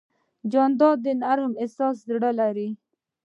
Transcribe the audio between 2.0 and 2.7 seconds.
زړه لري.